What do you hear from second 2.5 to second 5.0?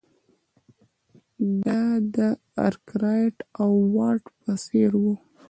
ارکرایټ او واټ په څېر